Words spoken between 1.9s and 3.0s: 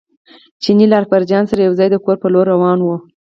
د کور پر لور روان و.